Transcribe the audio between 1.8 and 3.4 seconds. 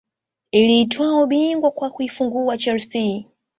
kuifunga chelsea